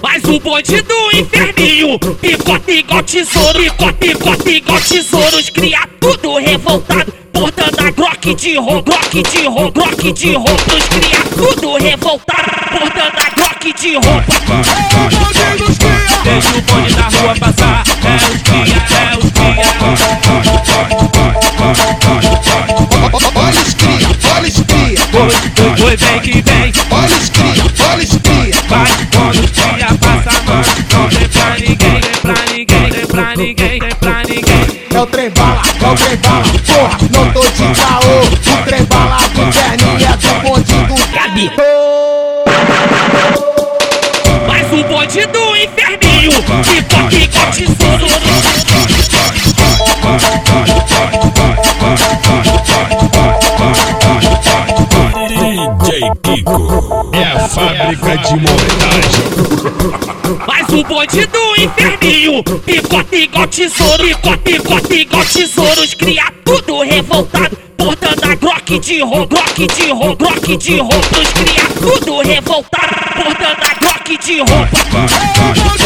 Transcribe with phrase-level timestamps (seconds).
[0.00, 7.12] Mais um bonde do inferninho Picota igual tesouro Picota, picota igual tesouros Cria tudo revoltado
[7.32, 12.50] Portando a Glock de roupa Glock de roupa Glock de roupa Os cria tudo revoltado
[12.70, 14.24] Portando a Glock de roupa
[16.22, 20.69] Deixa o bonde na rua passar É os cria, é os cria
[25.70, 26.72] Oi, oi, vem que vem.
[26.90, 28.54] Olha os cria, olha os cria.
[28.68, 30.62] Vai quando os cria passa a mão
[30.92, 35.06] Não tem pra ninguém, tem pra ninguém Tem pra ninguém, tem pra ninguém É o
[35.06, 38.20] trem bala, é o trem bala, porra, não tô de caô.
[38.20, 41.50] O trem bala do é do bonde do Gabi.
[44.46, 46.32] Mais um bonde do inferninho.
[46.32, 48.49] Picota igual tesouro
[56.22, 59.30] Kiko é a fábrica de montagem.
[60.46, 62.42] Mais um bonde do inferninho.
[62.42, 69.66] Picota igual tesouro Picota, picota igual tesouros Cria tudo revoltado Portando a Glock de Glock
[69.66, 71.18] de Glock de roupa.
[71.20, 75.79] Os cria tudo revoltado Portando a Glock de roupa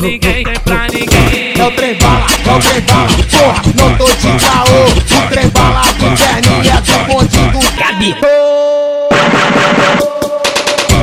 [0.00, 4.06] ninguém Tem pra ninguém, É o trem bala, é o trem bala, porra, não tô
[4.06, 4.84] de caô.
[5.18, 8.16] O trem bala do inferninho é do bonde do Gabi.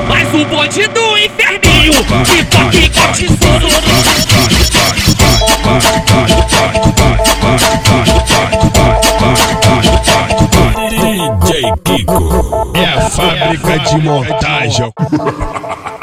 [0.08, 1.94] Mais um bonde do inferninho.
[2.26, 3.68] Picota igual tesouro
[10.90, 12.72] DJ Kiko.
[12.74, 14.94] É a fábrica de montagem.